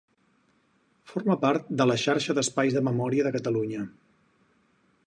[1.11, 3.89] Forma part de la Xarxa d'Espais de Memòria de Catalunya.